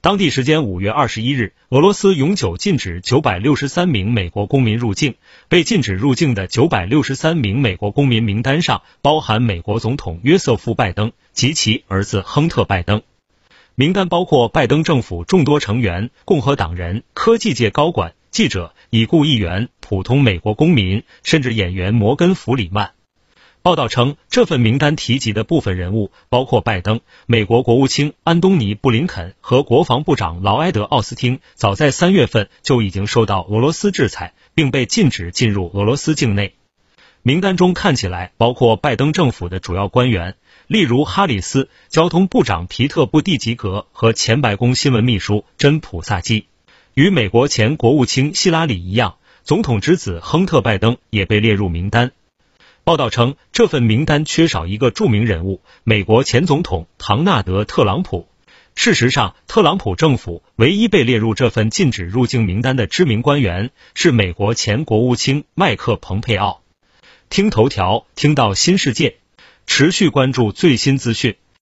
[0.00, 5.16] 当地时间五月二十一日，俄罗斯永久禁止九百六十三名美国公民入境。
[5.48, 13.02] 被禁止入境的九百六十三名美国公民名单上，包含美国总统约瑟夫·拜登及其儿子亨特·拜登。
[13.74, 22.92] 名单包括拜登政府众多成员、共和党人、科技界高管、记者、已故议员、普通美国公民，甚至演员摩根·弗里曼。
[23.66, 36.54] 报道称，这份名单提及的部分人物包括拜登、美国国务卿安东尼·布林肯和国防部长劳埃德·奥斯汀，早在三月份就已经受到俄罗斯制裁，并被禁止进入俄罗斯境内。
[37.22, 40.36] 名单中看起来包括拜登政府的主要官员，
[40.68, 46.46] 例如哈里斯、交通部长皮特·布蒂吉格和前白宫新闻秘书珍·普萨基。
[46.94, 52.12] 与美国前国务卿希拉里一样，总统之子亨特·拜登也被列入名单。
[52.86, 58.28] 报道称，这份名单缺少一个著名人物——美国前总统唐纳德·特朗普。
[58.76, 66.62] 事实上，特朗普政府唯一被列入这份禁止入境名单的知名官员是美国前国务卿麦克·蓬佩奥。
[67.28, 69.16] 听头条，听到新世界，
[69.66, 71.34] 持续关注最新资讯。